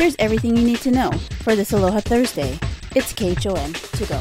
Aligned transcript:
Here's 0.00 0.16
everything 0.18 0.56
you 0.56 0.64
need 0.64 0.78
to 0.78 0.90
know 0.90 1.10
for 1.42 1.54
this 1.54 1.74
Aloha 1.74 2.00
Thursday. 2.00 2.58
It's 2.96 3.12
KHON 3.12 3.74
to 3.74 4.06
go. 4.06 4.18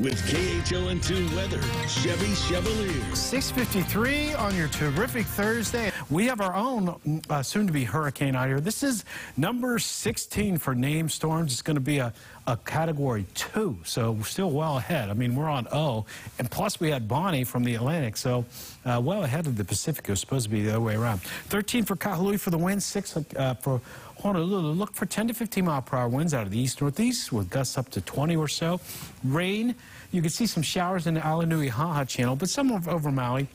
With 0.00 0.18
KHON2 0.22 1.36
weather, 1.36 1.60
Chevy 1.86 2.34
Chevalier. 2.34 3.14
653 3.14 4.32
on 4.32 4.56
your 4.56 4.68
terrific 4.68 5.26
Thursday. 5.26 5.92
We 6.08 6.26
have 6.26 6.40
our 6.40 6.56
own 6.56 7.20
uh, 7.28 7.42
soon-to-be 7.42 7.84
hurricane 7.84 8.34
out 8.34 8.48
here. 8.48 8.60
This 8.60 8.82
is 8.82 9.04
number 9.36 9.78
16 9.78 10.56
for 10.56 10.74
name 10.74 11.10
storms. 11.10 11.52
It's 11.52 11.60
going 11.60 11.76
to 11.76 11.82
be 11.82 11.98
a, 11.98 12.14
a 12.46 12.56
category 12.56 13.26
two, 13.34 13.78
so 13.84 14.12
we're 14.12 14.24
still 14.24 14.50
well 14.50 14.78
ahead. 14.78 15.10
I 15.10 15.12
mean, 15.12 15.36
we're 15.36 15.50
on 15.50 15.68
O, 15.70 16.06
and 16.38 16.50
plus 16.50 16.80
we 16.80 16.90
had 16.90 17.06
Bonnie 17.06 17.44
from 17.44 17.62
the 17.62 17.74
Atlantic, 17.74 18.16
so 18.16 18.46
uh, 18.86 19.00
well 19.04 19.22
ahead 19.22 19.46
of 19.46 19.56
the 19.56 19.64
Pacific. 19.64 20.08
It 20.08 20.12
was 20.12 20.20
supposed 20.20 20.44
to 20.44 20.50
be 20.50 20.62
the 20.62 20.70
other 20.70 20.80
way 20.80 20.96
around. 20.96 21.20
13 21.20 21.84
for 21.84 21.94
Kahului 21.94 22.40
for 22.40 22.48
the 22.48 22.58
wind, 22.58 22.82
6 22.82 23.16
uh, 23.36 23.54
for 23.54 23.82
Honolulu. 24.20 24.72
Look 24.72 24.94
for 24.94 25.06
10 25.06 25.28
to 25.28 25.34
15 25.34 25.64
mile 25.64 25.82
per 25.82 25.96
hour 25.96 26.08
winds 26.08 26.34
out 26.34 26.44
of 26.44 26.50
the 26.50 26.58
east 26.58 26.80
northeast 26.80 27.32
with 27.32 27.50
gusts 27.50 27.78
up 27.78 27.88
to 27.90 28.00
20 28.00 28.36
or 28.36 28.48
so. 28.48 28.80
Rain, 29.24 29.74
you 30.12 30.20
can 30.22 30.30
see 30.30 30.46
some 30.46 30.62
showers 30.62 31.06
in 31.06 31.14
the 31.14 31.20
Alenuihaha 31.20 32.06
channel, 32.06 32.36
but 32.36 32.48
some 32.48 32.70
over 32.70 33.10
Maui 33.10 33.48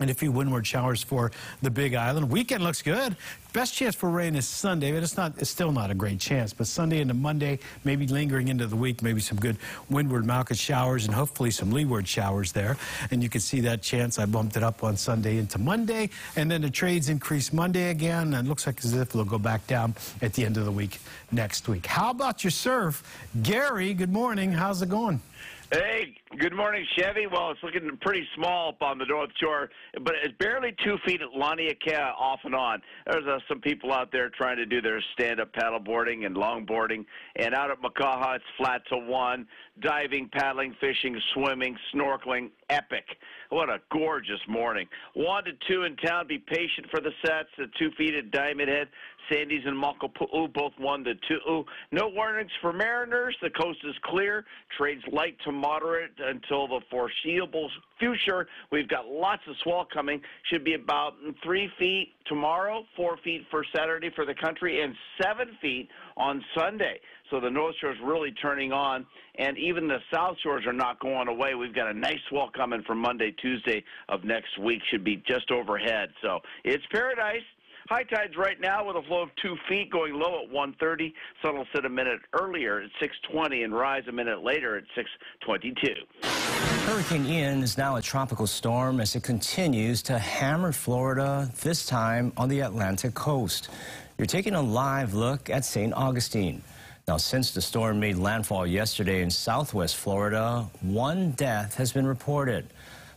and 0.00 0.10
a 0.10 0.14
few 0.14 0.32
windward 0.32 0.66
showers 0.66 1.02
for 1.02 1.30
the 1.62 1.70
Big 1.70 1.94
Island. 1.94 2.28
Weekend 2.28 2.64
looks 2.64 2.82
good. 2.82 3.16
Best 3.52 3.74
chance 3.74 3.94
for 3.94 4.10
rain 4.10 4.34
is 4.34 4.46
Sunday, 4.46 4.90
but 4.90 5.02
it's 5.04 5.16
not. 5.16 5.34
It's 5.38 5.50
still 5.50 5.70
not 5.70 5.90
a 5.90 5.94
great 5.94 6.18
chance. 6.18 6.52
But 6.52 6.66
Sunday 6.66 7.00
into 7.00 7.14
Monday, 7.14 7.60
maybe 7.84 8.06
lingering 8.08 8.48
into 8.48 8.66
the 8.66 8.74
week, 8.74 9.02
maybe 9.02 9.20
some 9.20 9.38
good 9.38 9.56
windward 9.88 10.24
Mauka 10.24 10.58
showers 10.58 11.06
and 11.06 11.14
hopefully 11.14 11.52
some 11.52 11.70
leeward 11.70 12.08
showers 12.08 12.50
there. 12.50 12.76
And 13.12 13.22
you 13.22 13.28
can 13.28 13.40
see 13.40 13.60
that 13.60 13.82
chance. 13.82 14.18
I 14.18 14.26
bumped 14.26 14.56
it 14.56 14.64
up 14.64 14.82
on 14.82 14.96
Sunday 14.96 15.38
into 15.38 15.58
Monday, 15.58 16.10
and 16.34 16.50
then 16.50 16.62
the 16.62 16.70
trades 16.70 17.08
increase 17.08 17.52
Monday 17.52 17.90
again, 17.90 18.34
and 18.34 18.46
it 18.46 18.48
looks 18.48 18.66
like 18.66 18.84
as 18.84 18.94
if 18.94 19.10
it'll 19.10 19.24
go 19.24 19.38
back 19.38 19.64
down 19.68 19.94
at 20.20 20.32
the 20.32 20.44
end 20.44 20.56
of 20.56 20.64
the 20.64 20.72
week 20.72 20.98
next 21.30 21.68
week. 21.68 21.86
How 21.86 22.10
about 22.10 22.42
your 22.42 22.50
surf, 22.50 23.04
Gary? 23.42 23.94
Good 23.94 24.12
morning. 24.12 24.50
How's 24.50 24.82
it 24.82 24.88
going? 24.88 25.20
Hey, 25.72 26.16
good 26.38 26.54
morning, 26.54 26.84
Chevy. 26.96 27.26
Well, 27.26 27.50
it's 27.50 27.62
looking 27.62 27.88
pretty 28.00 28.26
small 28.34 28.70
up 28.70 28.82
on 28.82 28.98
the 28.98 29.04
North 29.04 29.30
Shore, 29.40 29.70
but 30.02 30.14
it's 30.22 30.34
barely 30.38 30.74
two 30.84 30.96
feet 31.06 31.20
at 31.22 31.28
Laniakea 31.28 32.12
off 32.18 32.40
and 32.44 32.54
on. 32.54 32.82
There's 33.06 33.26
uh, 33.26 33.38
some 33.48 33.60
people 33.60 33.92
out 33.92 34.10
there 34.10 34.30
trying 34.30 34.56
to 34.56 34.66
do 34.66 34.80
their 34.80 35.02
stand-up 35.12 35.52
paddleboarding 35.52 36.26
and 36.26 36.36
longboarding, 36.36 37.04
and 37.36 37.54
out 37.54 37.70
at 37.70 37.80
Makaha, 37.80 38.36
it's 38.36 38.44
flat 38.56 38.82
to 38.88 38.98
one. 38.98 39.46
Diving, 39.80 40.28
paddling, 40.32 40.74
fishing, 40.80 41.20
swimming, 41.34 41.76
snorkeling, 41.92 42.50
epic. 42.70 43.04
What 43.50 43.68
a 43.68 43.80
gorgeous 43.92 44.40
morning. 44.48 44.86
One 45.14 45.44
to 45.44 45.52
two 45.68 45.82
in 45.82 45.96
town. 45.96 46.28
Be 46.28 46.38
patient 46.38 46.86
for 46.90 47.00
the 47.00 47.10
sets. 47.24 47.48
The 47.58 47.66
two 47.78 47.90
feet 47.98 48.14
at 48.14 48.30
Diamond 48.30 48.68
Head. 48.68 48.88
Sandy's 49.30 49.62
and 49.64 49.82
Makapu'u, 49.82 50.52
both 50.52 50.72
one 50.78 51.02
to 51.04 51.14
two. 51.28 51.64
No 51.90 52.08
warnings 52.08 52.50
for 52.60 52.72
mariners. 52.72 53.36
The 53.42 53.50
coast 53.50 53.78
is 53.84 53.94
clear. 54.04 54.44
Trades 54.76 55.02
light 55.10 55.36
to 55.44 55.52
moderate 55.52 56.10
until 56.28 56.66
the 56.66 56.80
foreseeable 56.90 57.70
future. 57.98 58.46
We've 58.70 58.88
got 58.88 59.06
lots 59.06 59.42
of 59.48 59.56
swell 59.62 59.86
coming. 59.92 60.20
Should 60.50 60.64
be 60.64 60.74
about 60.74 61.14
three 61.42 61.70
feet 61.78 62.14
tomorrow, 62.26 62.84
four 62.96 63.16
feet 63.24 63.46
for 63.50 63.64
Saturday 63.74 64.10
for 64.14 64.24
the 64.26 64.34
country, 64.34 64.82
and 64.82 64.94
seven 65.22 65.56
feet 65.60 65.88
on 66.16 66.44
Sunday. 66.56 67.00
So 67.30 67.40
the 67.40 67.50
North 67.50 67.74
Shore 67.80 67.92
is 67.92 67.98
really 68.02 68.32
turning 68.32 68.72
on, 68.72 69.06
and 69.38 69.56
even 69.58 69.88
the 69.88 69.98
South 70.12 70.36
Shores 70.42 70.64
are 70.66 70.72
not 70.72 71.00
going 71.00 71.28
away. 71.28 71.54
We've 71.54 71.74
got 71.74 71.88
a 71.90 71.94
nice 71.94 72.18
swell 72.28 72.50
coming 72.54 72.82
for 72.86 72.94
Monday, 72.94 73.32
Tuesday 73.32 73.82
of 74.08 74.24
next 74.24 74.58
week. 74.58 74.80
Should 74.90 75.04
be 75.04 75.22
just 75.26 75.50
overhead. 75.50 76.10
So 76.22 76.40
it's 76.64 76.84
paradise. 76.92 77.42
High 77.88 78.04
tides 78.04 78.34
right 78.38 78.58
now 78.58 78.86
with 78.86 78.96
a 78.96 79.02
flow 79.02 79.20
of 79.20 79.28
two 79.42 79.56
feet 79.68 79.90
going 79.90 80.14
low 80.14 80.42
at 80.42 80.50
1:30. 80.50 81.12
Sun 81.42 81.58
will 81.58 81.66
sit 81.74 81.84
a 81.84 81.88
minute 81.88 82.20
earlier 82.32 82.80
at 82.80 82.90
6:20 82.98 83.62
and 83.62 83.74
rise 83.74 84.04
a 84.08 84.12
minute 84.12 84.42
later 84.42 84.78
at 84.78 84.84
6:22. 84.94 85.94
Hurricane 86.86 87.26
Ian 87.26 87.62
is 87.62 87.76
now 87.76 87.96
a 87.96 88.02
tropical 88.02 88.46
storm 88.46 89.00
as 89.00 89.14
it 89.14 89.22
continues 89.22 90.00
to 90.02 90.18
hammer 90.18 90.72
Florida, 90.72 91.50
this 91.60 91.84
time 91.84 92.32
on 92.38 92.48
the 92.48 92.60
Atlantic 92.60 93.12
coast. 93.12 93.68
You're 94.16 94.26
taking 94.26 94.54
a 94.54 94.62
live 94.62 95.12
look 95.12 95.50
at 95.50 95.66
St. 95.66 95.92
Augustine. 95.92 96.62
Now, 97.06 97.18
since 97.18 97.50
the 97.50 97.60
storm 97.60 98.00
made 98.00 98.16
landfall 98.16 98.66
yesterday 98.66 99.20
in 99.20 99.30
southwest 99.30 99.96
Florida, 99.96 100.66
one 100.80 101.32
death 101.32 101.74
has 101.74 101.92
been 101.92 102.06
reported. 102.06 102.66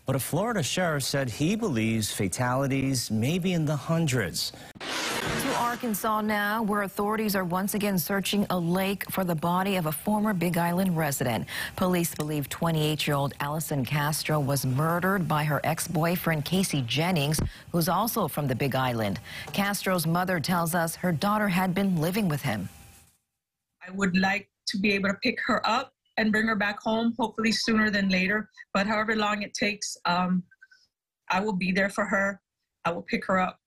But 0.08 0.16
a 0.16 0.20
Florida 0.20 0.64
sheriff 0.64 1.04
said 1.04 1.30
he 1.30 1.58
believes 1.58 2.14
fatalities 2.14 3.12
may 3.12 3.40
be 3.40 3.52
in 3.52 3.66
the 3.66 3.76
hundreds. 3.76 4.54
To 4.80 5.56
Arkansas 5.58 6.22
now, 6.22 6.64
where 6.64 6.84
authorities 6.84 7.36
are 7.36 7.44
once 7.44 7.74
again 7.74 8.00
searching 8.00 8.48
a 8.50 8.58
lake 8.58 9.04
for 9.12 9.26
the 9.26 9.36
body 9.36 9.76
of 9.76 9.86
a 9.86 9.92
former 9.92 10.34
Big 10.34 10.58
Island 10.58 10.96
resident. 10.96 11.46
Police 11.76 12.16
believe 12.16 12.48
28-year-old 12.48 13.34
Allison 13.42 13.84
Castro 13.84 14.40
was 14.40 14.66
murdered 14.66 15.28
by 15.28 15.44
her 15.44 15.60
ex-boyfriend 15.66 16.46
Casey 16.46 16.84
Jennings, 16.84 17.42
who's 17.74 17.90
also 17.90 18.30
from 18.30 18.48
the 18.48 18.56
Big 18.56 18.76
Island. 18.76 19.20
Castro's 19.52 20.08
mother 20.08 20.40
tells 20.40 20.74
us 20.74 20.96
her 20.96 21.12
daughter 21.12 21.50
had 21.50 21.76
been 21.76 22.00
living 22.00 22.30
with 22.30 22.44
him. 22.44 22.70
I 23.86 23.92
would 23.92 24.16
like 24.16 24.50
to 24.68 24.78
be 24.78 24.94
able 24.94 25.10
to 25.10 25.16
pick 25.16 25.38
her 25.48 25.68
up 25.68 25.92
and 26.18 26.32
bring 26.32 26.48
her 26.48 26.56
back 26.56 26.80
home, 26.80 27.14
hopefully 27.18 27.52
sooner 27.52 27.90
than 27.90 28.10
later. 28.10 28.50
But 28.74 28.88
however 28.88 29.16
long 29.16 29.44
it 29.44 29.54
takes, 29.54 29.96
um, 30.06 30.44
I 31.30 31.40
will 31.40 31.54
be 31.54 31.72
there 31.72 31.90
for 31.90 32.06
her. 32.06 32.42
I 32.86 32.92
will 32.92 33.04
pick 33.04 33.26
her 33.26 33.40
up 33.40 33.60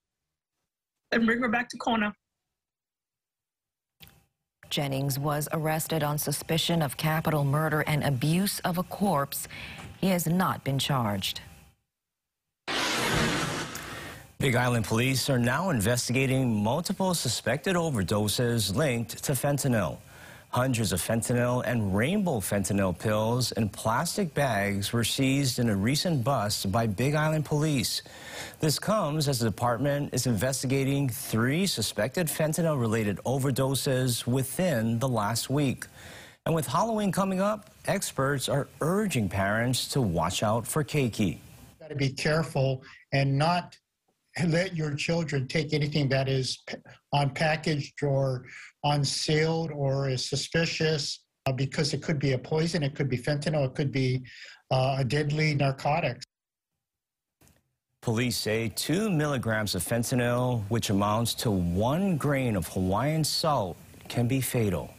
and 1.12 1.26
bring 1.26 1.40
her 1.40 1.48
back 1.48 1.68
to 1.70 1.76
Kona. 1.76 2.14
Jennings 4.68 5.18
was 5.18 5.48
arrested 5.52 6.02
on 6.04 6.16
suspicion 6.16 6.80
of 6.80 6.96
capital 6.96 7.44
murder 7.44 7.82
and 7.86 8.04
abuse 8.04 8.60
of 8.60 8.78
a 8.78 8.84
corpse. 8.84 9.48
He 10.00 10.08
has 10.08 10.26
not 10.26 10.62
been 10.62 10.78
charged. 10.78 11.40
Big 14.38 14.54
Island 14.54 14.86
police 14.86 15.28
are 15.28 15.38
now 15.38 15.68
investigating 15.68 16.62
multiple 16.62 17.12
suspected 17.14 17.76
overdoses 17.76 18.74
linked 18.74 19.22
to 19.24 19.32
fentanyl. 19.32 19.98
Hundreds 20.52 20.90
of 20.92 21.00
fentanyl 21.00 21.62
and 21.64 21.96
rainbow 21.96 22.40
fentanyl 22.40 22.98
pills 22.98 23.52
in 23.52 23.68
plastic 23.68 24.34
bags 24.34 24.92
were 24.92 25.04
seized 25.04 25.60
in 25.60 25.68
a 25.68 25.76
recent 25.76 26.24
bust 26.24 26.72
by 26.72 26.88
Big 26.88 27.14
Island 27.14 27.44
police. 27.44 28.02
This 28.58 28.76
comes 28.76 29.28
as 29.28 29.38
the 29.38 29.44
department 29.44 30.12
is 30.12 30.26
investigating 30.26 31.08
three 31.08 31.68
suspected 31.68 32.26
fentanyl-related 32.26 33.18
overdoses 33.18 34.26
within 34.26 34.98
the 34.98 35.08
last 35.08 35.50
week. 35.50 35.86
And 36.46 36.52
with 36.52 36.66
Halloween 36.66 37.12
coming 37.12 37.40
up, 37.40 37.70
experts 37.86 38.48
are 38.48 38.66
urging 38.80 39.28
parents 39.28 39.86
to 39.88 40.00
watch 40.00 40.42
out 40.42 40.66
for 40.66 40.82
keiki. 40.82 41.38
Got 41.78 41.90
to 41.90 41.94
be 41.94 42.10
careful 42.10 42.82
and 43.12 43.38
not 43.38 43.78
let 44.46 44.76
your 44.76 44.94
children 44.94 45.46
take 45.48 45.72
anything 45.72 46.08
that 46.08 46.28
is 46.28 46.62
unpackaged 47.14 48.02
or 48.02 48.46
unsealed 48.84 49.70
or 49.72 50.08
is 50.08 50.28
suspicious 50.28 51.24
uh, 51.46 51.52
because 51.52 51.94
it 51.94 52.02
could 52.02 52.18
be 52.18 52.32
a 52.32 52.38
poison, 52.38 52.82
it 52.82 52.94
could 52.94 53.08
be 53.08 53.18
fentanyl, 53.18 53.66
it 53.66 53.74
could 53.74 53.92
be 53.92 54.22
uh, 54.70 54.96
a 54.98 55.04
deadly 55.04 55.54
narcotic. 55.54 56.20
Police 58.02 58.36
say 58.36 58.72
two 58.74 59.10
milligrams 59.10 59.74
of 59.74 59.82
fentanyl, 59.82 60.62
which 60.68 60.88
amounts 60.88 61.34
to 61.34 61.50
one 61.50 62.16
grain 62.16 62.56
of 62.56 62.66
Hawaiian 62.68 63.24
salt, 63.24 63.76
can 64.08 64.26
be 64.26 64.40
fatal. 64.40 64.94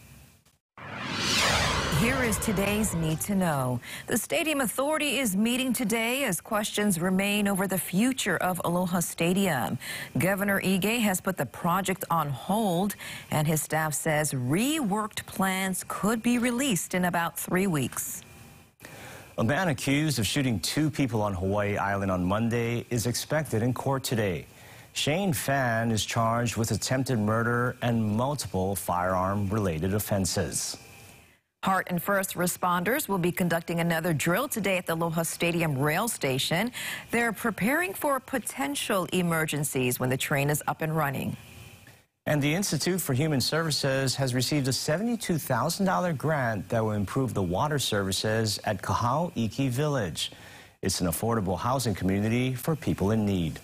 Here 2.01 2.23
is 2.23 2.39
today's 2.39 2.95
Need 2.95 3.22
to 3.22 3.35
Know. 3.35 3.79
The 4.07 4.17
Stadium 4.17 4.62
Authority 4.62 5.19
is 5.19 5.38
meeting 5.38 5.72
today 5.72 6.23
as 6.23 6.41
questions 6.41 7.00
remain 7.00 7.47
over 7.47 7.67
the 7.67 7.78
future 7.78 8.38
of 8.38 8.59
Aloha 8.66 9.01
Stadium. 9.01 9.78
Governor 10.17 10.59
Ige 10.62 11.00
has 11.01 11.22
put 11.22 11.38
the 11.38 11.45
project 11.45 12.03
on 12.09 12.29
hold, 12.29 12.95
and 13.30 13.45
his 13.45 13.62
staff 13.62 13.94
says 13.94 14.33
reworked 14.33 15.27
plans 15.27 15.86
could 15.88 16.24
be 16.24 16.39
released 16.39 16.95
in 16.95 17.06
about 17.06 17.38
three 17.38 17.68
weeks. 17.68 18.24
A 19.38 19.44
man 19.44 19.68
accused 19.68 20.18
of 20.18 20.25
shooting 20.25 20.59
two 20.59 20.89
people 20.89 21.21
on 21.21 21.36
Hawaii 21.36 21.77
Island 21.77 22.09
on 22.09 22.24
Monday 22.24 22.83
is 22.89 23.06
expected 23.06 23.62
in 23.62 23.75
court 23.75 24.04
today. 24.04 24.47
Shane 24.94 25.33
Fan 25.33 25.92
is 25.92 26.04
charged 26.04 26.57
with 26.57 26.71
attempted 26.71 27.19
murder 27.19 27.75
and 27.83 28.04
multiple 28.04 28.75
firearm-related 28.75 29.94
offenses. 29.94 30.77
HART 31.63 31.90
and 31.92 32.02
first 32.02 32.34
responders 32.34 33.08
will 33.08 33.19
be 33.19 33.31
conducting 33.31 33.81
another 33.81 34.13
drill 34.13 34.48
today 34.48 34.78
at 34.78 34.88
the 34.88 34.96
Aloha 34.96 35.22
Stadium 35.22 35.78
rail 35.78 36.08
station. 36.08 36.72
They're 37.12 37.31
preparing 37.31 37.94
for 37.94 38.19
potential 38.19 39.08
emergencies 39.13 40.00
when 40.00 40.10
the 40.10 40.18
train 40.18 40.50
is 40.50 40.63
up 40.66 40.81
and 40.81 40.98
running. 40.98 41.38
And 42.25 42.42
the 42.42 42.52
Institute 42.52 43.00
for 43.00 43.13
Human 43.13 43.40
Services 43.40 44.16
has 44.16 44.34
received 44.34 44.68
a 44.69 44.72
$72,000 44.72 46.18
grant 46.18 46.68
that 46.69 46.84
will 46.84 46.94
improve 46.94 47.36
the 47.36 47.44
water 47.44 47.78
services 47.78 48.60
at 48.64 48.81
Kahauiki 48.81 49.69
Village. 49.69 50.31
It's 50.81 51.00
an 51.00 51.06
affordable 51.06 51.60
housing 51.60 51.94
community 51.94 52.56
for 52.56 52.75
people 52.75 53.12
in 53.12 53.24
need. 53.24 53.60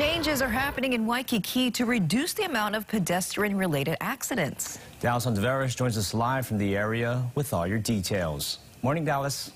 Changes 0.00 0.40
are 0.40 0.48
happening 0.48 0.94
in 0.94 1.04
Waikiki 1.04 1.70
to 1.72 1.84
reduce 1.84 2.32
the 2.32 2.44
amount 2.44 2.74
of 2.74 2.88
pedestrian-related 2.88 3.98
accidents. 4.00 4.78
Dallas 4.98 5.26
Ontiveros 5.26 5.76
joins 5.76 5.98
us 5.98 6.14
live 6.14 6.46
from 6.46 6.56
the 6.56 6.74
area 6.74 7.22
with 7.34 7.52
all 7.52 7.66
your 7.66 7.78
details. 7.78 8.60
Morning, 8.80 9.04
Dallas. 9.04 9.52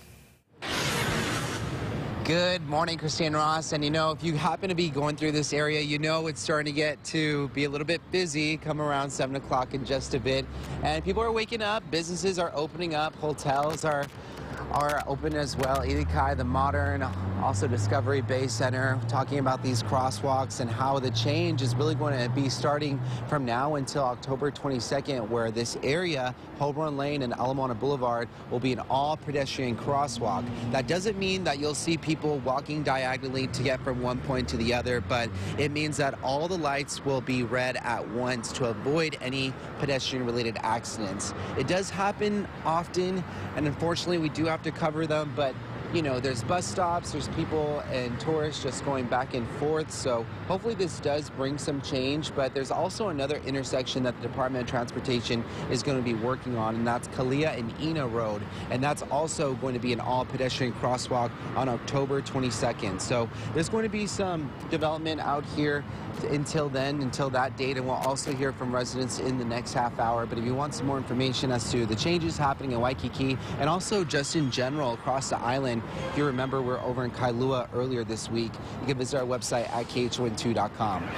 Good 2.24 2.60
morning, 2.68 2.98
Christine 2.98 3.32
Ross. 3.32 3.72
And 3.72 3.82
you 3.82 3.90
know, 3.90 4.10
if 4.10 4.22
you 4.22 4.34
happen 4.34 4.68
to 4.68 4.74
be 4.74 4.90
going 4.90 5.16
through 5.16 5.32
this 5.32 5.54
area, 5.54 5.80
you 5.80 5.98
know 5.98 6.26
it's 6.26 6.42
starting 6.42 6.74
to 6.74 6.76
get 6.76 7.02
to 7.04 7.48
be 7.54 7.64
a 7.64 7.70
little 7.70 7.86
bit 7.86 8.02
busy 8.10 8.58
come 8.58 8.82
around 8.82 9.08
7 9.08 9.36
o'clock 9.36 9.72
in 9.72 9.82
just 9.82 10.12
a 10.12 10.20
bit. 10.20 10.44
And 10.82 11.02
people 11.02 11.22
are 11.22 11.32
waking 11.32 11.62
up, 11.62 11.90
businesses 11.90 12.38
are 12.38 12.52
opening 12.54 12.94
up, 12.94 13.14
hotels 13.16 13.86
are 13.86 14.04
are 14.74 15.04
open 15.06 15.36
as 15.36 15.56
well. 15.56 15.78
Ilikai, 15.78 16.36
the 16.36 16.44
modern, 16.44 17.02
also 17.40 17.68
Discovery 17.68 18.20
Bay 18.22 18.48
Center, 18.48 18.98
talking 19.06 19.38
about 19.38 19.62
these 19.62 19.84
crosswalks 19.84 20.58
and 20.58 20.68
how 20.68 20.98
the 20.98 21.12
change 21.12 21.62
is 21.62 21.76
really 21.76 21.94
going 21.94 22.18
to 22.18 22.28
be 22.34 22.48
starting 22.48 23.00
from 23.28 23.44
now 23.44 23.76
until 23.76 24.02
October 24.02 24.50
22nd, 24.50 25.28
where 25.28 25.52
this 25.52 25.76
area, 25.84 26.34
Hobron 26.58 26.96
Lane 26.96 27.22
and 27.22 27.32
Ala 27.34 27.54
Moana 27.54 27.74
Boulevard, 27.74 28.28
will 28.50 28.58
be 28.58 28.72
an 28.72 28.80
all 28.90 29.16
pedestrian 29.16 29.76
crosswalk. 29.76 30.44
That 30.72 30.88
doesn't 30.88 31.16
mean 31.18 31.44
that 31.44 31.60
you'll 31.60 31.76
see 31.76 31.96
people 31.96 32.40
walking 32.40 32.82
diagonally 32.82 33.46
to 33.48 33.62
get 33.62 33.80
from 33.84 34.02
one 34.02 34.18
point 34.18 34.48
to 34.48 34.56
the 34.56 34.74
other, 34.74 35.00
but 35.00 35.30
it 35.56 35.70
means 35.70 35.96
that 35.98 36.18
all 36.24 36.48
the 36.48 36.58
lights 36.58 37.04
will 37.04 37.20
be 37.20 37.44
red 37.44 37.76
at 37.76 38.06
once 38.08 38.50
to 38.52 38.64
avoid 38.64 39.16
any 39.20 39.52
pedestrian 39.78 40.26
related 40.26 40.56
accidents. 40.62 41.32
It 41.56 41.68
does 41.68 41.90
happen 41.90 42.48
often, 42.64 43.22
and 43.54 43.68
unfortunately, 43.68 44.18
we 44.18 44.30
do 44.30 44.46
have 44.46 44.63
to 44.64 44.72
cover 44.72 45.06
them, 45.06 45.32
but 45.36 45.54
you 45.94 46.02
know, 46.02 46.18
there's 46.18 46.42
bus 46.42 46.66
stops, 46.66 47.12
there's 47.12 47.28
people 47.28 47.78
and 47.92 48.18
tourists 48.18 48.60
just 48.62 48.84
going 48.84 49.06
back 49.06 49.34
and 49.34 49.48
forth. 49.58 49.92
So 49.92 50.26
hopefully 50.48 50.74
this 50.74 50.98
does 50.98 51.30
bring 51.30 51.56
some 51.56 51.80
change. 51.82 52.34
But 52.34 52.52
there's 52.52 52.72
also 52.72 53.08
another 53.10 53.40
intersection 53.46 54.02
that 54.02 54.20
the 54.20 54.26
Department 54.26 54.64
of 54.64 54.68
Transportation 54.70 55.44
is 55.70 55.84
going 55.84 55.96
to 55.96 56.02
be 56.02 56.14
working 56.14 56.56
on, 56.56 56.74
and 56.74 56.86
that's 56.86 57.06
Kalia 57.08 57.56
and 57.56 57.72
Ena 57.80 58.08
Road. 58.08 58.42
And 58.70 58.82
that's 58.82 59.02
also 59.02 59.54
going 59.54 59.74
to 59.74 59.80
be 59.80 59.92
an 59.92 60.00
all 60.00 60.24
pedestrian 60.24 60.72
crosswalk 60.72 61.30
on 61.54 61.68
October 61.68 62.20
22nd. 62.20 63.00
So 63.00 63.30
there's 63.54 63.68
going 63.68 63.84
to 63.84 63.88
be 63.88 64.08
some 64.08 64.52
development 64.70 65.20
out 65.20 65.44
here 65.54 65.84
until 66.30 66.68
then, 66.68 67.02
until 67.02 67.30
that 67.30 67.56
date. 67.56 67.76
And 67.76 67.86
we'll 67.86 67.94
also 67.96 68.32
hear 68.32 68.52
from 68.52 68.74
residents 68.74 69.20
in 69.20 69.38
the 69.38 69.44
next 69.44 69.74
half 69.74 69.98
hour. 70.00 70.26
But 70.26 70.38
if 70.38 70.44
you 70.44 70.54
want 70.54 70.74
some 70.74 70.86
more 70.86 70.96
information 70.96 71.52
as 71.52 71.70
to 71.70 71.86
the 71.86 71.94
changes 71.94 72.36
happening 72.36 72.72
in 72.72 72.80
Waikiki 72.80 73.38
and 73.60 73.68
also 73.68 74.02
just 74.02 74.34
in 74.34 74.50
general 74.50 74.94
across 74.94 75.30
the 75.30 75.38
island, 75.38 75.82
if 76.10 76.18
you 76.18 76.24
remember, 76.24 76.62
we're 76.62 76.80
over 76.80 77.04
in 77.04 77.10
Kailua 77.10 77.68
earlier 77.74 78.04
this 78.04 78.30
week. 78.30 78.52
You 78.80 78.86
can 78.86 78.98
visit 78.98 79.18
our 79.18 79.26
website 79.26 79.68
at 79.70 79.86
KHON2.com. 79.86 81.08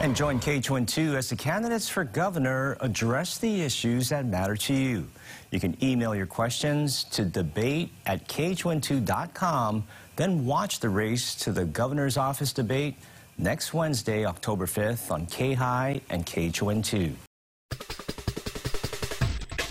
And 0.00 0.16
join 0.16 0.40
KHON2 0.40 1.14
as 1.14 1.28
the 1.28 1.36
candidates 1.36 1.88
for 1.88 2.02
governor 2.02 2.76
address 2.80 3.38
the 3.38 3.62
issues 3.62 4.08
that 4.08 4.26
matter 4.26 4.56
to 4.56 4.74
you. 4.74 5.08
You 5.52 5.60
can 5.60 5.76
email 5.82 6.14
your 6.14 6.26
questions 6.26 7.04
to 7.04 7.24
debate 7.24 7.92
at 8.06 8.26
KHON2.com, 8.26 9.84
then 10.16 10.44
watch 10.44 10.80
the 10.80 10.88
race 10.88 11.34
to 11.36 11.52
the 11.52 11.64
governor's 11.64 12.16
office 12.16 12.52
debate 12.52 12.96
next 13.38 13.74
Wednesday, 13.74 14.24
October 14.24 14.66
5th 14.66 15.10
on 15.10 15.26
K-High 15.26 16.00
and 16.10 16.26
KHON2. 16.26 17.12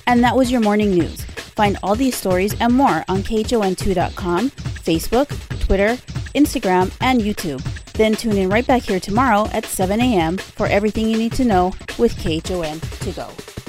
And 0.08 0.24
that 0.24 0.36
was 0.36 0.52
your 0.52 0.62
morning 0.62 0.92
news. 0.92 1.26
Find 1.56 1.78
all 1.84 1.96
these 1.96 2.16
stories 2.16 2.60
and 2.60 2.74
more 2.74 3.04
on 3.08 3.24
KHON2.com, 3.24 4.50
Facebook, 4.50 5.60
Twitter, 5.60 5.96
Instagram, 6.34 6.96
and 7.02 7.22
YouTube. 7.22 7.62
Then 7.94 8.16
tune 8.16 8.38
in 8.38 8.50
right 8.50 8.66
back 8.66 8.84
here 8.84 9.00
tomorrow 9.00 9.48
at 9.54 9.66
7 9.66 10.00
a.m. 10.00 10.38
for 10.38 10.68
everything 10.68 11.10
you 11.10 11.18
need 11.18 11.34
to 11.34 11.46
know 11.46 11.74
with 11.98 12.16
KHON 12.18 12.80
to 13.00 13.12
go. 13.12 13.61